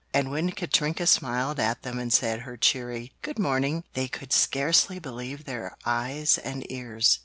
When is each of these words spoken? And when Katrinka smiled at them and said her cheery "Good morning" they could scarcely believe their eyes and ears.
And 0.15 0.31
when 0.31 0.49
Katrinka 0.53 1.05
smiled 1.05 1.59
at 1.59 1.83
them 1.83 1.99
and 1.99 2.11
said 2.11 2.39
her 2.39 2.57
cheery 2.57 3.13
"Good 3.21 3.37
morning" 3.37 3.83
they 3.93 4.07
could 4.07 4.33
scarcely 4.33 4.97
believe 4.97 5.43
their 5.45 5.77
eyes 5.85 6.39
and 6.39 6.65
ears. 6.71 7.19